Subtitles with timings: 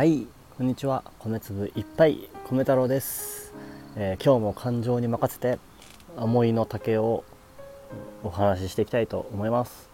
[0.00, 0.26] はい
[0.56, 1.04] こんにちは。
[1.18, 3.52] 米粒いっぱい米太郎です、
[3.96, 5.58] えー今日も感情に任せて
[6.16, 7.22] 思いの丈を
[8.24, 9.90] お話ししていきたいと思います。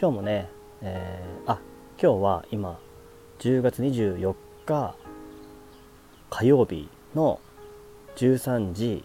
[0.00, 0.48] 今日もね、
[0.82, 1.58] えーあ
[2.00, 2.78] 今日は今
[3.40, 4.36] 10月24
[4.66, 4.94] 日
[6.30, 7.40] 火曜日の
[8.14, 9.02] 13時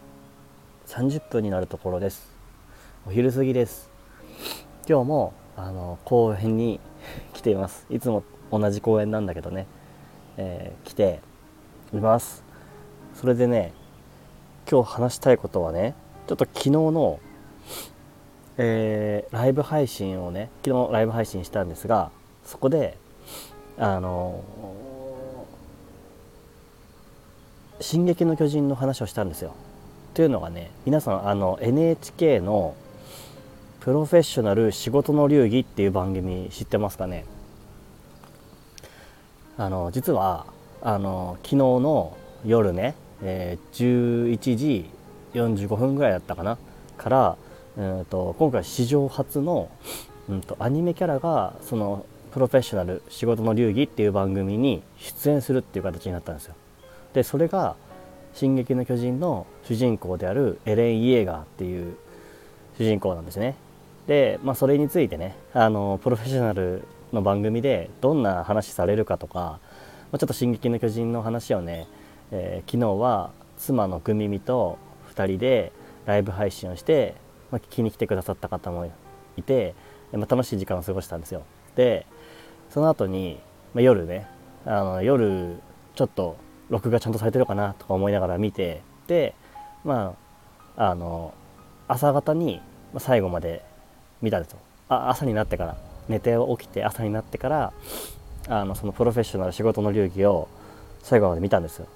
[0.86, 2.32] 30分になるところです。
[3.08, 3.90] お昼過ぎです。
[4.88, 6.80] 今日もあの公園に
[7.34, 7.88] 来ています。
[7.90, 9.66] いつも同じ公園なんだけどね、
[10.38, 11.20] えー来て
[11.94, 12.44] います
[13.16, 13.74] それでね
[14.70, 15.96] 今日話したいことはね
[16.28, 17.20] ちょっと昨日の、
[18.58, 22.12] えーライブ配信をね昨日ライブ配信したんですが
[22.44, 22.98] そこで
[23.78, 24.44] あの
[27.82, 29.54] 「進撃の巨人」の話をしたんですよ。
[30.14, 32.76] というのがね皆さんあの NHK の
[33.80, 37.26] 「プロフェッショナル仕事の流儀」っていう番組知ってますかね？
[39.60, 40.46] あの実は
[40.82, 44.90] あの昨日の夜ね、えー11時
[45.34, 46.58] 45分ぐらいだったかな
[46.98, 47.38] から、
[47.78, 49.70] うん、と今回史上初の、
[50.30, 56.56] うん、とアニメキャラがその「プロフェッショナル仕事の流儀」っていう番組に出演するっていう形になったんですよ。
[57.14, 57.76] でそれが
[58.34, 61.98] 「進撃の巨人」の主人公であるエレン・イエーガーっていう
[62.78, 63.56] 主人公なんですね。
[64.08, 66.84] で、まあ、それについてねあのプロフェッショナル
[67.14, 69.60] の番組でどんな話されるかとか、ま
[70.14, 71.88] あ、ちょっと「進撃の巨人」の話をね、
[72.32, 74.78] えー昨日は妻のグミミと
[75.14, 75.74] 2人で
[76.06, 77.16] ライブ配信をして、
[77.52, 78.90] まあ、聞きに来てくださった方も
[79.36, 79.76] いて、
[80.14, 81.44] まあ、楽しい時間を過ごしたんですよ。
[81.76, 82.06] で
[82.70, 83.40] その後に、
[83.74, 84.28] まあ、夜ね
[84.66, 85.58] あの夜
[85.96, 86.38] ちょっと
[86.70, 89.36] 録画ちゃんとされてるかなとか思いながら見てで
[89.84, 90.16] ま
[90.78, 91.34] ああの
[91.88, 92.62] 朝方に
[92.98, 93.66] 最後まで
[94.22, 95.78] 見たんですよあ朝になってから
[96.10, 97.74] 寝て起きて朝になってから
[98.48, 100.50] あのそのプロフェッショナル仕事の流儀を
[101.04, 101.88] 最後まで見たんですよ。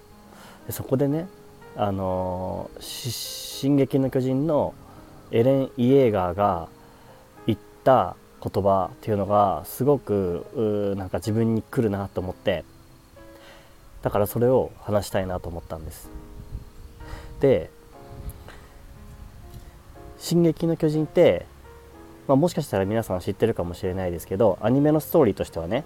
[0.68, 1.28] でそこでね
[1.76, 4.74] あの進撃の巨人」の
[5.32, 6.70] エレン・イエーガーが
[7.48, 10.46] 言った言葉っていうのがすごく
[10.94, 12.64] うなんか自分に来るなと思って
[14.04, 16.10] だからそれを話したいなと思ったんです。
[17.40, 17.72] で
[20.20, 21.46] 「進撃の巨人」って、
[22.28, 25.84] まあ、もしかしたら皆さん知ってるかもしれないですけどアニメのストーリーとしてはね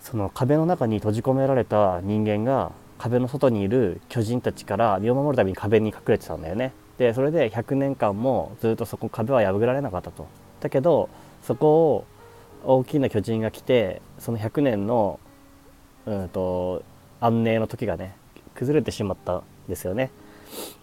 [0.00, 6.72] その壁の中に閉じ込められた人間が壁の外にいる巨人たちから身を守るために壁に隠れてたんだよね。
[6.98, 10.26] でそれで100年間もずっとそこ壁は破られなかったと。
[10.60, 11.08] だけど
[11.42, 12.04] そこ
[12.64, 15.20] を大きな巨人が来てその100年の
[16.06, 16.82] うんと
[17.20, 18.16] 安寧の時がね
[18.54, 20.10] 崩れてしまったんですよね。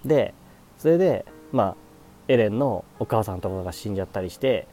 [0.06, 0.34] で
[0.78, 1.76] それでまあ
[2.28, 4.68] エレンのお母さんとかが死んじゃったりして、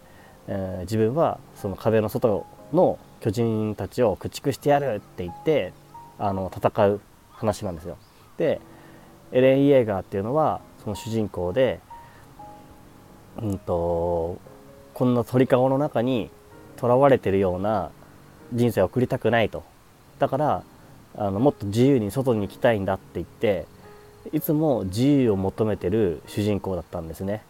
[0.48, 5.72] えー自分はその壁の外の巨人たちを駆逐してやるって言って
[6.18, 7.96] あの戦う話なんですよ。
[8.36, 8.60] で
[9.30, 11.80] エレン・イエーガーっていうのはその主人公で
[13.40, 14.38] うんと
[14.94, 16.30] こんな鳥かごの中に
[16.76, 17.90] とらわれてるような
[18.52, 19.62] 人生を送りたくないと。
[20.18, 20.62] だから
[21.16, 23.66] あのもっと自由に外に行きたいんだって言って
[24.32, 27.42] いつも自由を求めてる主人公だったんですね。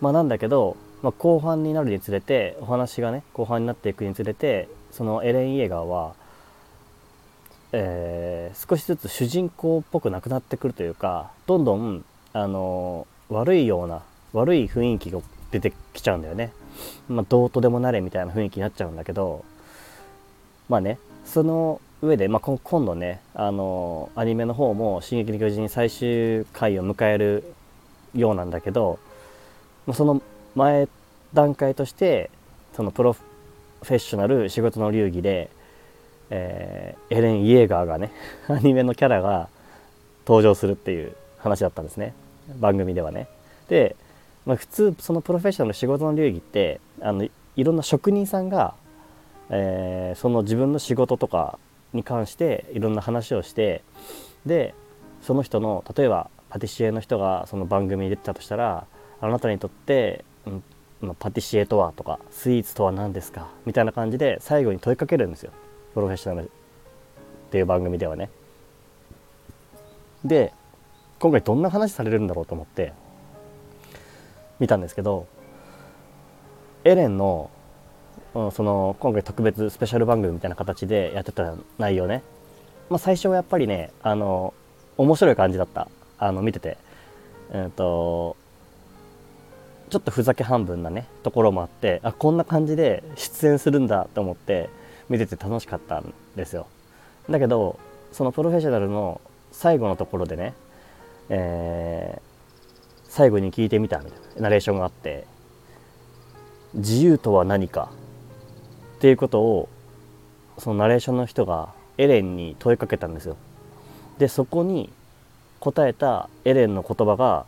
[0.00, 6.14] まあ、なんだけど、まあ、後半になるにつれてお話がね後半になっていくにつれてそのエレン・イエーガーは、
[7.72, 14.02] えー少しずつ主人公っぽくなくなってくるというかどんどんあの悪いような
[14.32, 16.52] 悪い雰囲気が出てきちゃうんだよね。
[17.08, 19.44] まあ、どうとでもなれみたいな雰囲気になっちゃうんだけど
[20.68, 27.44] まあねその上で、まあ、今度ねあのアニメの方も「進撃の巨人」最終回を迎える
[28.14, 28.98] ようなんだけど
[29.86, 30.22] まあその
[30.54, 30.88] 前
[31.34, 32.30] 段階として
[32.74, 35.50] そのプロフェッショナル仕事の流儀で、
[36.30, 38.12] えーエレン・イエーガーがね
[38.48, 39.48] アニメのキャラが
[40.26, 42.12] 登場するっていう話だったんですね
[42.60, 43.28] 番組ではね。
[43.68, 43.96] で、
[44.44, 48.74] まあ、普通そのプロフェッショナル仕事の流儀ってあのいいろんな職人さんが、
[49.50, 51.58] えーその自分の仕事とか
[51.92, 53.82] に関していろんな話をして
[54.46, 54.74] で
[55.22, 58.86] その人の例えばパティシエの人がその番組に出てたとしたら
[59.20, 60.62] あなたにとって、うん
[61.00, 65.52] まあパティシエとはとかスイーツとは何ですかみたいな感じで最後に問いかけるんですよ
[65.94, 66.50] プロフェッショナルっ
[67.50, 68.30] ていう番組ではね。
[70.24, 70.52] で
[71.20, 72.92] 今回どんな話されるんだろうと思って
[74.58, 75.26] 見たんですけど
[76.84, 77.50] エレンの
[78.34, 82.22] その今回特別スペシャル番組みたいな形でやってた内容ね、
[82.90, 84.54] まあ、最初はやっぱりねあの
[84.96, 85.88] 面白い感じだった。
[86.18, 86.78] あの見てて。
[87.50, 88.36] えっ、と
[89.90, 94.68] ちょっとふざけ半分なねところもあってあこんな感じで出演するんだと思って
[95.08, 96.66] 見てて楽しかったんですよ。
[97.30, 97.78] だけど
[98.12, 99.20] そのプロフェッショナルの
[99.50, 100.54] 最後のところでね、
[101.30, 105.26] えー、最後に聞いてみたみたいなナレーションがあって
[106.74, 107.90] 自由とは何か
[108.98, 109.68] っていうことを
[110.58, 111.68] そのナレーションの人が
[111.98, 113.36] エレンに問いかけたんですよ。
[114.18, 114.90] でそこに
[115.60, 117.46] 答えたエレンの言葉が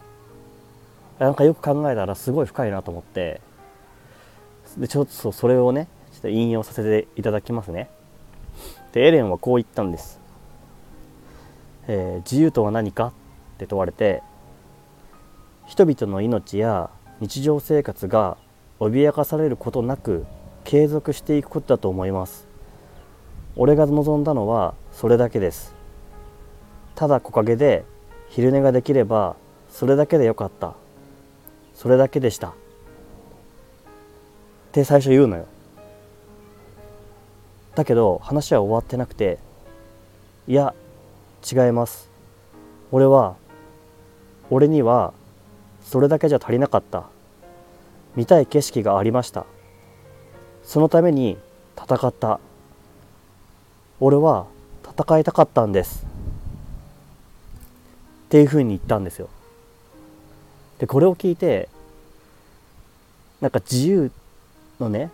[1.18, 3.40] なんかよく考えたらすごい深いなと思って
[4.78, 7.90] でちょっとそれをねちょっと引用させていただきますね。
[8.92, 10.20] でエレンはこう言ったんです、
[11.88, 13.12] えー、自由とは何か
[13.54, 14.22] って問われて
[15.66, 18.36] 人々の命や日常生活が
[18.78, 20.26] 脅かされることなく
[20.70, 22.46] 継続していくことだと思います。
[23.56, 25.74] 俺が望んだのはそれだけです。
[26.94, 27.84] ただ木陰で
[28.28, 29.34] 昼寝ができれば
[29.68, 30.74] それだけでよかった。
[31.74, 32.50] それだけでした。
[32.50, 32.52] っ
[34.70, 35.46] て最初言うのよ。
[37.74, 39.40] だけど話は終わってなくて
[40.46, 40.72] いや
[41.50, 42.08] 違います。
[42.92, 43.34] 俺は
[44.50, 45.14] 俺には
[45.82, 47.06] それだけじゃ足りなかった。
[48.14, 49.46] 見たい景色がありました。
[50.64, 51.36] そのために
[51.76, 52.40] 戦った。
[54.00, 54.46] 俺は
[54.84, 56.06] 戦いたかったんです。
[58.26, 59.28] っていうふうに言ったんですよ。
[60.78, 61.68] でこれを聞いて
[63.40, 64.10] なんか自由
[64.78, 65.10] のね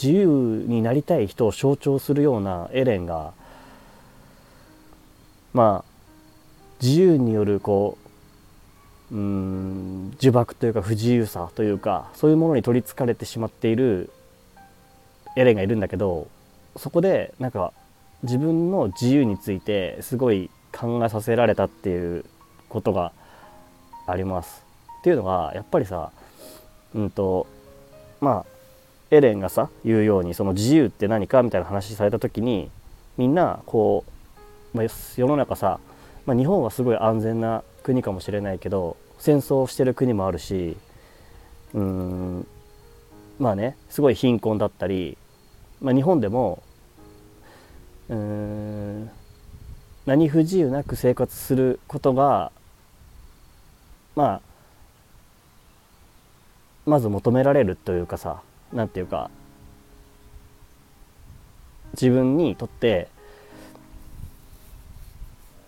[0.00, 0.26] 自由
[0.66, 3.32] になりたい人を象徴するようなエレンが
[5.52, 5.88] まあ
[6.82, 7.98] 自由によるこ
[9.10, 14.10] ううん呪縛というか不自由さというかそういうものに取りつかれてしまっている
[15.38, 16.26] エレンがいるんだけど
[16.76, 17.72] そこでなんか
[18.24, 22.24] 自分の自由についてすごい考えさせられたっていう
[22.68, 23.12] ことが
[24.06, 24.64] あります。
[25.00, 26.10] っていうのがやっぱりさ
[26.94, 27.46] うんと
[28.20, 28.46] まあ
[29.12, 32.68] エレンがさ言うようにその自由って何かみたいな話された時に
[33.16, 34.04] みんなこ
[34.74, 34.86] う、まあ、
[35.16, 35.78] 世の中さ、
[36.26, 40.76] まあ、日本はすごい安全な国かもしれないけど戦争してる国もあるし
[41.74, 42.46] うん
[43.38, 45.16] まあねすごい貧困だったり、
[45.80, 46.62] まあ、日本でも
[48.08, 49.10] うん
[50.06, 52.50] 何不自由なく生活することが
[54.16, 54.40] まあ
[56.86, 58.40] まず求められるというかさ
[58.72, 59.30] 何て言うか
[61.92, 63.08] 自分にとって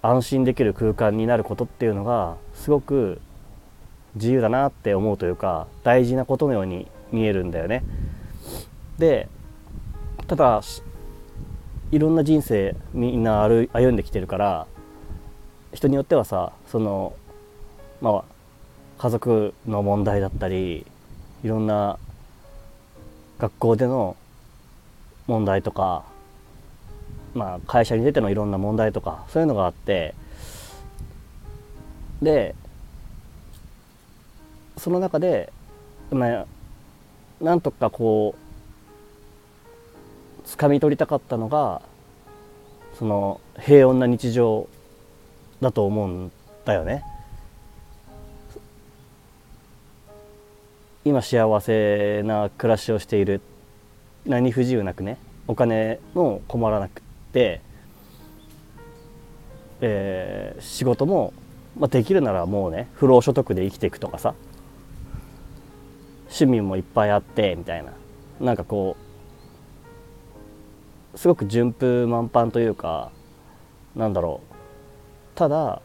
[0.03, 3.21] 安心できる空間になることっていうのがすごく
[4.15, 7.85] 自由だなって思うというか大事なことのように見えるんだよね。
[8.99, 9.29] で
[10.31, 10.61] ただ
[11.91, 14.69] いろんな人生みんな歩んできてるから
[15.73, 17.15] 人によってはさその
[18.01, 18.25] まあ
[18.99, 20.87] 家族の問題だったり
[21.43, 21.99] いろんな
[23.41, 24.17] 学校での
[25.27, 26.05] 問題とか、
[27.35, 30.15] まあ、会社に出てのいろんな問題とかそういうのがあって
[32.23, 32.55] で
[34.77, 35.53] その中で、
[36.13, 36.47] まあ、
[37.41, 38.50] なんとかこう
[40.51, 41.81] 掴み取りたかったのが
[42.99, 44.69] その平穏な日常
[45.61, 46.33] だと思うん
[46.65, 47.05] だよね。
[51.05, 53.41] 今幸せな暮らしをしている
[54.27, 55.17] 何不自由なくね
[55.47, 57.01] お金も困らなく
[57.33, 57.63] て、
[59.81, 61.33] えー、仕事も、
[61.79, 64.35] まあ、できるならもうね不労所得で生きていくとかさ
[66.25, 67.93] 趣味もいっぱいあってみたいな
[68.39, 69.10] なんかこう
[71.15, 73.11] すごく順風満帆というか
[73.97, 75.39] なんだろう。
[75.39, 75.83] ただ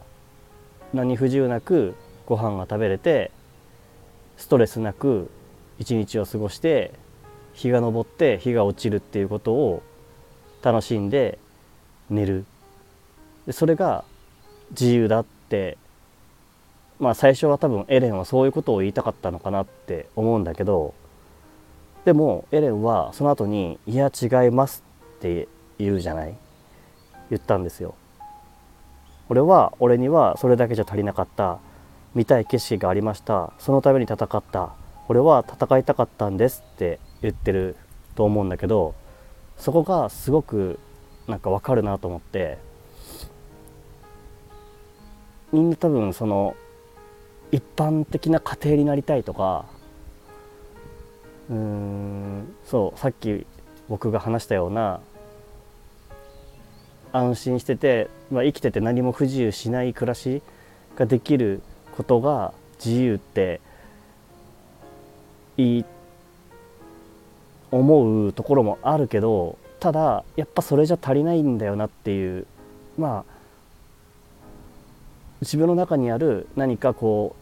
[0.93, 3.31] 何不自由なくご飯が食べれて
[4.37, 5.29] ストレスなく
[5.79, 6.93] 一日を過ごして
[7.53, 9.83] 日が昇って日が落ちるっていうことを
[10.61, 11.39] 楽しんで
[12.09, 12.45] 寝る。
[13.45, 14.03] でそれが
[14.71, 15.77] 自由だって
[16.99, 20.93] まあ最初は多分エレンはそういうことを言いたかったのかなって思うんだけど
[22.03, 24.83] でもエレンはその後に「いや違います」
[25.17, 26.35] って言うじゃない？
[27.29, 27.95] 言ったんですよ。
[29.29, 31.59] 俺は俺にはそれだけじゃ足りなかった。
[32.13, 33.51] 見たい景色がありました。
[33.59, 34.73] そのために戦った。
[35.07, 37.75] 俺は戦いたかったんですって言ってる
[38.15, 38.95] と思うんだけど
[39.57, 40.79] そこがすごく
[41.27, 42.57] なんかわかるなと思って。
[45.51, 46.55] みんな多分その
[47.51, 49.65] 一般的な家庭になりたいとか
[51.49, 53.45] うーんそうさっき
[53.89, 54.99] 僕が話したような
[57.11, 60.41] 安心してて、まあ、生きてて何も不自由しない暮らし
[60.95, 61.61] ができる
[61.95, 63.61] ことが自由って
[65.57, 65.85] いい
[67.71, 72.47] 思うところもあるけどただやっぱそれじゃ足りないんだよなっていう
[72.97, 73.35] まあ
[75.41, 77.35] 自分の中にある何かこ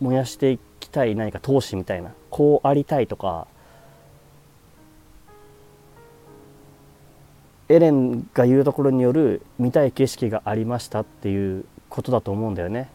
[0.00, 3.46] う燃やしていきたい何か闘志みたいなこうありたいとか
[7.70, 12.90] エレンが言うところによる見たい景色がありましたっていうことだと思うんだよね。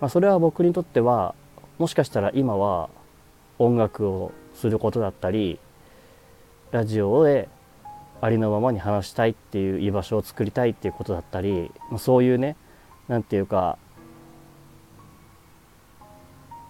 [0.00, 1.36] まあ、それは僕にとっては
[1.78, 2.90] もしかしたら今は
[3.60, 5.60] 音楽をすることだったり
[6.72, 7.48] ラジオで
[8.20, 12.56] ありのままに話したいっていう居場所を作りたいっていうことだったりそういうね
[13.06, 13.78] 何て言うか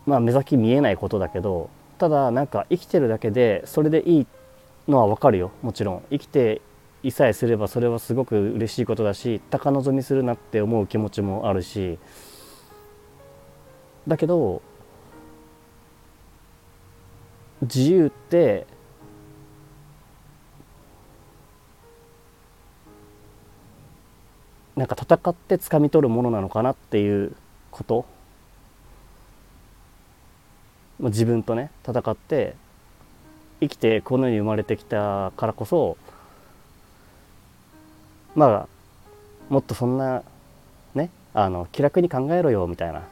[0.04, 4.26] まあ目先見えないことだけどただなんか生きてるだけでそれでいい
[4.88, 6.60] のはわかるよもちろん生きて
[7.04, 11.98] いさえすればそれはすごく嬉しいことだし高望みするなって思う気持ちもあるし。
[14.08, 14.62] だけど
[17.62, 18.66] 自由って
[24.76, 27.36] なんか戦って掴み取るものなのかなっていう
[27.70, 28.06] こと。
[31.00, 32.54] 自分とね戦って
[33.60, 35.98] 生きてこの世に生まれてきたからこそ
[38.34, 38.68] まあ
[39.48, 40.22] もっとそんな
[40.94, 43.02] ねあの気楽に考えろよみたいな。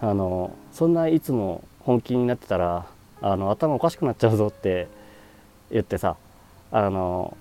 [0.00, 2.86] あのそんないつも本気になってたら
[3.22, 4.86] あの頭おかしくなっちゃうぞって
[5.70, 6.16] 言ってさ
[6.70, 7.36] あの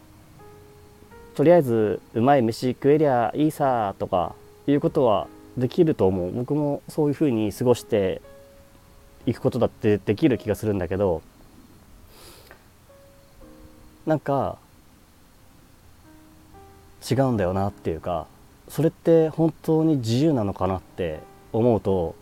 [1.36, 4.36] とりあえずうまい飯食えりゃいいさとか
[4.68, 5.28] いうことは
[5.58, 6.32] できると思う。
[6.32, 8.22] 僕もそういうふうに過ごして
[9.26, 11.22] いくことだってできる気がするんだけど
[14.06, 14.58] なんか
[17.10, 18.28] 違うんだよなっていうか
[18.70, 21.20] それって本当に自由なのかなって
[21.52, 22.16] 思うと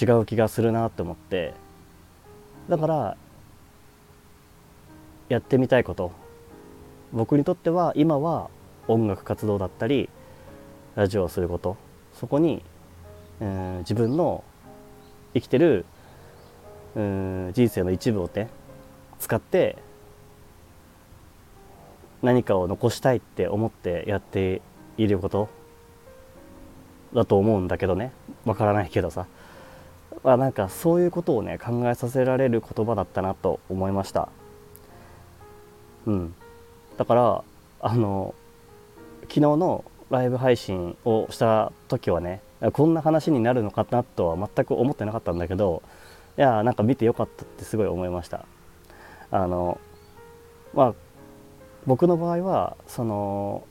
[0.00, 1.54] 違う気がするなって思って
[2.68, 3.16] だから
[5.28, 6.12] やってみたいこと。
[7.12, 8.50] 僕にとっては今は
[8.88, 10.10] 音楽活動だったり
[10.96, 11.76] ラジオをすること。
[12.12, 12.62] そこに、
[13.40, 14.42] えー、自分の
[15.32, 15.84] 生きてる、
[16.96, 18.48] うん、人生の一部をね
[19.18, 19.76] 使って
[22.24, 24.62] 何かを残したいって思ってやって
[24.96, 25.48] いること
[27.12, 28.12] だと思うんだけどね。
[28.46, 29.26] わからないけどさ、
[30.22, 34.30] まあ、なんかそういうことをね考えさせられる言葉だったなと思いました。
[36.06, 36.34] うん。
[36.96, 37.44] だから
[37.80, 38.34] あの
[39.22, 42.40] 昨日のライブ配信をした時はね
[42.72, 45.82] こんな話になるのかなとは全く思ってなかったんだけど
[46.38, 48.46] いやなんか見てよかったってすごい思いました。
[49.30, 49.78] あの
[50.72, 51.03] まあ
[51.86, 53.64] 僕の場合はその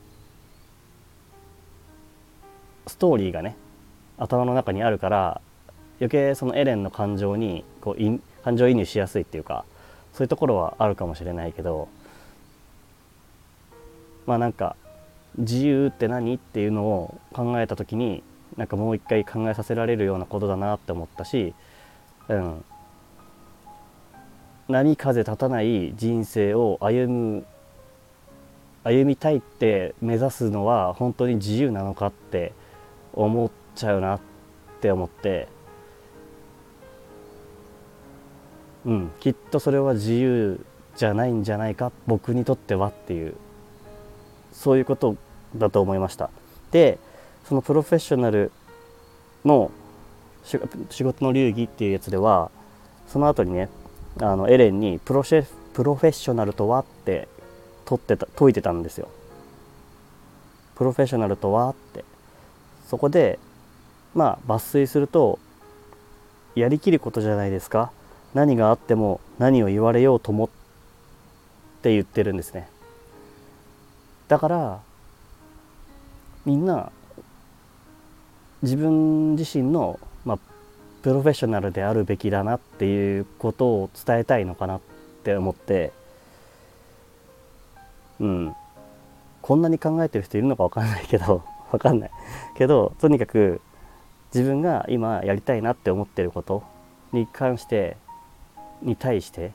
[2.88, 3.56] ストーリーがね
[4.18, 5.42] 頭の中にあるから
[6.00, 9.66] 余計そのエレンの感情にこう感情移入しやすいっていうか
[10.14, 11.88] そういうところはあるかもしれないけど
[14.26, 14.76] まあなんか
[15.38, 18.22] 自由って何っていうのを考えた時に
[18.58, 21.56] なんかもう一回考えさせられるようなことだなって思ったし、
[22.30, 22.64] うん、
[24.68, 27.46] 波風立たない人生を歩む
[28.84, 32.54] 歩みたいって目指すのは本当に自由なのかって
[33.14, 34.20] 思っちゃうなっ
[34.82, 35.48] て思って。
[38.86, 40.60] うんきっとそれは自由
[40.98, 43.34] じゃないんじゃないか僕にとってはっていう
[44.52, 45.16] そういうこと
[45.56, 46.30] だと思いました。
[46.72, 47.00] で
[47.48, 48.52] そのプロフェッショナル
[49.46, 49.72] の
[50.44, 52.52] 仕事の流儀っていうやつでは
[53.08, 53.70] その後にね
[54.20, 57.28] あのエレンにプロシェプロフェッショナルとはって
[57.86, 59.10] 問ってた解いてたんですよ。
[60.76, 62.04] プロフェッショナルとはって。
[62.88, 63.40] そこで
[64.14, 65.40] まあ抜粋すると
[66.56, 67.92] やりきることじゃないですか。
[68.34, 70.50] 何があっても何を言われようともっ
[71.82, 72.68] て言ってるんですね。
[74.28, 74.80] だから
[76.46, 76.92] みんな
[78.62, 80.40] 自分自身の、まあ、
[81.02, 84.82] プロフェッショナルであるべきだなっていうことを伝えたいのかなっ
[85.24, 85.92] て思って。
[88.20, 88.56] うん。
[89.42, 92.12] こんなに考えてる人いるのか分かんないけど 分かんない。
[92.56, 93.62] けどとにかく
[94.34, 96.64] 自分が今やりたいなって思ってること
[97.12, 97.98] に関して
[98.82, 99.52] に対して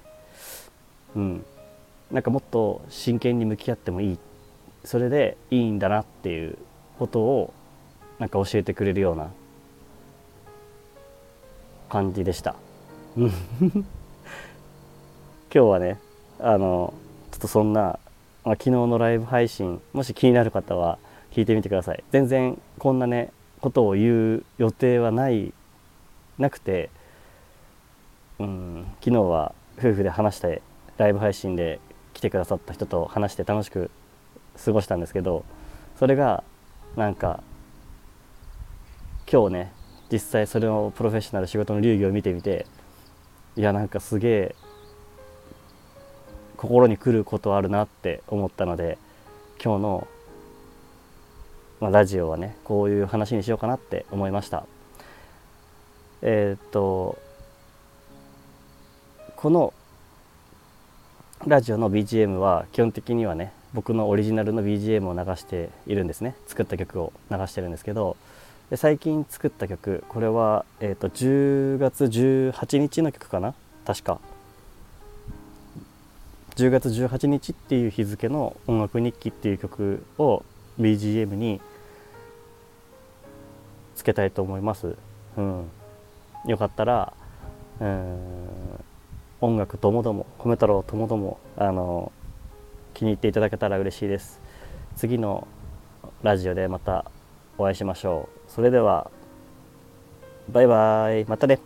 [1.17, 1.45] うん。
[2.11, 4.19] なんかもっと真剣に向き合ってもいい。
[4.85, 6.57] それでいいんだなっていう
[6.99, 7.53] ことを
[8.19, 9.31] なんか教えてくれるような
[11.89, 12.55] 感じでした。
[13.17, 13.25] 今
[15.51, 15.99] 日はね
[16.39, 16.95] あの
[17.33, 17.99] ちょっとそんな、
[18.49, 20.99] まあ、昨日のライブ配信もし気になる方は
[21.33, 22.03] 聞いてみてください。
[22.11, 25.53] 全然こんなねことを言う予定はない
[26.39, 26.89] なくて
[28.39, 30.63] うん昨日は夫婦で話して
[30.97, 31.79] ライブ配信で
[32.15, 33.91] 来てくださった人と話して楽しく
[34.65, 35.45] 過ごしたんですけど
[35.99, 36.43] それが
[36.97, 37.43] なんか
[39.31, 39.73] 今日ね
[40.11, 42.65] 実際それのプロフェッショナル仕事の流儀を見てみて
[43.57, 44.55] いやなんかすげえ
[46.59, 48.99] 心に来ることあるなって思ったので
[49.63, 50.09] 今日の、
[51.81, 54.67] まあ、ラジオはねこういう話にしようかなって思いました。
[56.21, 57.17] えー、っと
[59.37, 59.73] この
[61.47, 66.35] ラジオの BGM は基本的にはね僕のオリジナルの BGM を流しているんですね。
[66.49, 68.17] 作った曲を流してるんですけど
[68.71, 73.55] で最近作った曲これは、えーと、10月18日の曲かな？
[73.87, 74.19] 確か。
[76.59, 80.43] 10月18日っていう日付の「音楽日記」っていう曲を
[80.81, 81.61] BGM に
[83.95, 84.97] つけたいと思います。
[85.37, 85.71] うん、
[86.47, 87.13] よかったら
[87.81, 88.19] うん
[89.41, 92.11] 音楽ともども米太郎ともどもあの
[92.93, 94.41] 気に入っていただけたら嬉しいです。
[94.97, 95.47] 次の
[96.25, 97.05] ラジオでまた
[97.57, 98.51] お会いしましょう。
[98.51, 99.13] それでは
[100.49, 101.25] バイバイ。
[101.27, 101.61] またね。